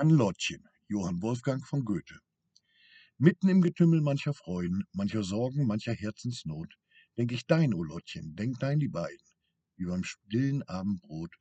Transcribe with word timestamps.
An 0.00 0.10
Lottchen, 0.10 0.62
Johann 0.86 1.20
Wolfgang 1.22 1.66
von 1.66 1.84
Goethe. 1.84 2.20
Mitten 3.16 3.48
im 3.48 3.60
Getümmel 3.60 4.00
mancher 4.00 4.32
Freuden, 4.32 4.84
mancher 4.92 5.24
Sorgen, 5.24 5.66
mancher 5.66 5.92
Herzensnot, 5.92 6.72
denk 7.16 7.32
ich 7.32 7.48
dein, 7.48 7.74
o 7.74 7.82
Lottchen, 7.82 8.36
denk 8.36 8.60
dein 8.60 8.78
die 8.78 8.86
beiden, 8.86 9.26
wie 9.74 9.86
beim 9.86 10.04
stillen 10.04 10.62
Abendbrot, 10.62 11.34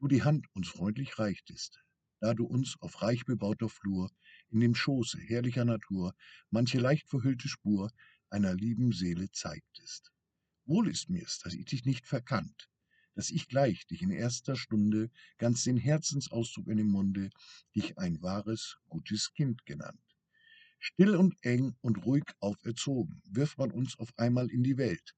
du 0.00 0.06
die 0.06 0.22
Hand 0.22 0.44
uns 0.52 0.68
freundlich 0.68 1.18
reichtest, 1.18 1.82
da 2.20 2.34
du 2.34 2.44
uns 2.44 2.76
auf 2.80 3.00
reich 3.00 3.24
bebauter 3.24 3.70
Flur, 3.70 4.10
in 4.50 4.60
dem 4.60 4.74
Schoße 4.74 5.18
herrlicher 5.18 5.64
Natur, 5.64 6.12
manche 6.50 6.78
leicht 6.78 7.08
verhüllte 7.08 7.48
Spur 7.48 7.90
einer 8.28 8.54
lieben 8.54 8.92
Seele 8.92 9.30
zeigtest. 9.30 10.12
Wohl 10.66 10.88
ist 10.90 11.08
mir's, 11.08 11.38
dass 11.38 11.54
ich 11.54 11.64
dich 11.64 11.86
nicht 11.86 12.06
verkannt, 12.06 12.68
dass 13.18 13.30
ich 13.30 13.48
gleich 13.48 13.84
dich 13.88 14.02
in 14.02 14.12
erster 14.12 14.54
Stunde 14.54 15.10
ganz 15.38 15.64
den 15.64 15.76
Herzensausdruck 15.76 16.68
in 16.68 16.76
dem 16.76 16.86
Munde 16.86 17.30
dich 17.74 17.98
ein 17.98 18.22
wahres, 18.22 18.76
gutes 18.88 19.32
Kind 19.34 19.66
genannt. 19.66 20.00
Still 20.78 21.16
und 21.16 21.34
eng 21.42 21.74
und 21.80 22.06
ruhig 22.06 22.22
auferzogen, 22.38 23.20
wirft 23.28 23.58
man 23.58 23.72
uns 23.72 23.98
auf 23.98 24.16
einmal 24.16 24.48
in 24.52 24.62
die 24.62 24.78
Welt. 24.78 25.16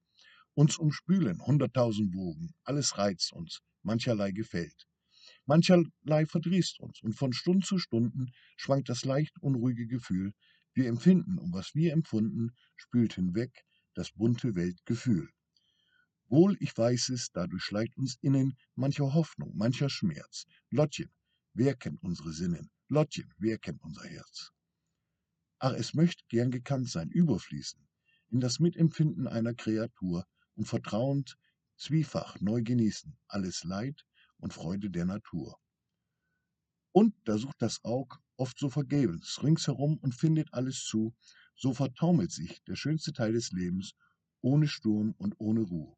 Uns 0.54 0.78
umspülen 0.78 1.44
hunderttausend 1.44 2.14
Wogen, 2.14 2.54
alles 2.64 2.96
reizt 2.96 3.34
uns, 3.34 3.60
mancherlei 3.82 4.30
gefällt. 4.30 4.88
Mancherlei 5.44 6.24
verdrießt 6.24 6.80
uns, 6.80 7.02
und 7.02 7.12
von 7.12 7.34
Stund 7.34 7.66
zu 7.66 7.76
Stunden 7.76 8.32
schwankt 8.56 8.88
das 8.88 9.04
leicht 9.04 9.38
unruhige 9.42 9.86
Gefühl. 9.86 10.32
Wir 10.72 10.88
empfinden, 10.88 11.36
und 11.36 11.52
was 11.52 11.74
wir 11.74 11.92
empfunden, 11.92 12.52
spült 12.76 13.12
hinweg 13.12 13.62
das 13.92 14.10
bunte 14.12 14.54
Weltgefühl. 14.54 15.28
Wohl, 16.30 16.56
ich 16.60 16.78
weiß 16.78 17.08
es, 17.08 17.32
dadurch 17.32 17.64
schleicht 17.64 17.96
uns 17.96 18.16
innen 18.20 18.56
mancher 18.76 19.14
Hoffnung, 19.14 19.56
mancher 19.56 19.90
Schmerz. 19.90 20.46
Lottchen, 20.70 21.10
wer 21.54 21.74
kennt 21.74 22.00
unsere 22.04 22.32
Sinnen? 22.32 22.70
Lottchen, 22.86 23.34
wer 23.38 23.58
kennt 23.58 23.82
unser 23.82 24.04
Herz? 24.04 24.52
Ach, 25.58 25.72
es 25.72 25.92
möcht 25.92 26.28
gern 26.28 26.52
gekannt 26.52 26.88
sein, 26.88 27.10
überfließen, 27.10 27.84
in 28.28 28.38
das 28.38 28.60
Mitempfinden 28.60 29.26
einer 29.26 29.54
Kreatur 29.54 30.24
und 30.54 30.66
vertrauend, 30.66 31.36
zwiefach 31.76 32.40
neu 32.40 32.62
genießen, 32.62 33.18
alles 33.26 33.64
Leid 33.64 34.06
und 34.36 34.54
Freude 34.54 34.88
der 34.88 35.06
Natur. 35.06 35.58
Und 36.92 37.12
da 37.24 37.38
sucht 37.38 37.60
das 37.60 37.82
Aug 37.84 38.20
oft 38.36 38.56
so 38.56 38.70
vergebens 38.70 39.42
ringsherum 39.42 39.98
und 39.98 40.14
findet 40.14 40.54
alles 40.54 40.84
zu, 40.84 41.12
so 41.56 41.74
vertaumelt 41.74 42.30
sich 42.30 42.62
der 42.62 42.76
schönste 42.76 43.12
Teil 43.12 43.32
des 43.32 43.50
Lebens, 43.50 43.94
ohne 44.42 44.68
Sturm 44.68 45.16
und 45.18 45.34
ohne 45.38 45.62
Ruhe 45.62 45.96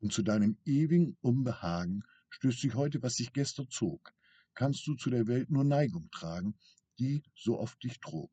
und 0.00 0.12
zu 0.12 0.22
deinem 0.22 0.56
ewigen 0.64 1.16
Unbehagen 1.20 2.02
stößt 2.30 2.60
sich 2.60 2.74
heute, 2.74 3.02
was 3.02 3.14
sich 3.14 3.32
gestern 3.32 3.68
zog, 3.68 4.12
kannst 4.54 4.86
du 4.86 4.94
zu 4.94 5.10
der 5.10 5.26
Welt 5.26 5.50
nur 5.50 5.64
Neigung 5.64 6.10
tragen, 6.10 6.54
die 6.98 7.22
so 7.34 7.58
oft 7.58 7.82
dich 7.82 8.00
trug. 8.00 8.30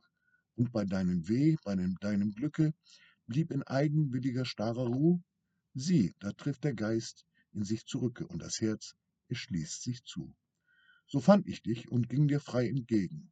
Und 0.55 0.71
bei 0.71 0.85
deinem 0.85 1.27
Weh, 1.27 1.55
bei 1.63 1.75
deinem 1.75 2.31
Glücke, 2.31 2.73
blieb 3.27 3.51
in 3.51 3.63
eigenwilliger 3.63 4.45
starrer 4.45 4.87
Ruh, 4.87 5.21
sieh, 5.73 6.15
da 6.19 6.31
trifft 6.31 6.63
der 6.63 6.73
Geist 6.73 7.25
in 7.51 7.63
sich 7.63 7.85
zurücke 7.85 8.27
und 8.27 8.39
das 8.39 8.61
Herz, 8.61 8.95
es 9.27 9.39
schließt 9.39 9.81
sich 9.81 10.03
zu. 10.03 10.35
So 11.07 11.19
fand 11.19 11.47
ich 11.47 11.61
dich 11.61 11.89
und 11.89 12.09
ging 12.09 12.27
dir 12.27 12.39
frei 12.39 12.67
entgegen. 12.67 13.31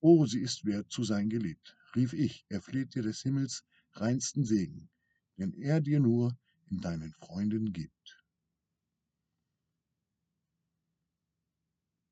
O, 0.00 0.26
sie 0.26 0.40
ist 0.40 0.64
wert 0.64 0.90
zu 0.90 1.02
sein 1.04 1.28
geliebt, 1.28 1.76
rief 1.94 2.12
ich, 2.12 2.44
er 2.48 2.60
fleht 2.60 2.94
dir 2.94 3.02
des 3.02 3.22
Himmels 3.22 3.64
reinsten 3.92 4.44
Segen, 4.44 4.90
denn 5.38 5.52
er 5.54 5.80
dir 5.80 6.00
nur 6.00 6.36
in 6.70 6.80
deinen 6.80 7.12
Freunden 7.12 7.72
gibt. 7.72 8.23